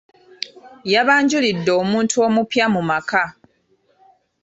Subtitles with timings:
[0.93, 3.23] Yabanjulidde omuntu omupya mu maka.